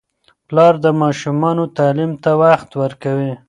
پلار 0.47 0.73
د 0.85 0.87
ماشومانو 1.01 1.63
تعلیم 1.77 2.11
ته 2.23 2.31
وخت 2.43 2.69
ورکوي. 2.81 3.31